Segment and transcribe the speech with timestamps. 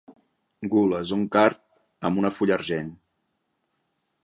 [0.71, 1.61] Gules, un card
[2.11, 2.91] amb una fulla argent.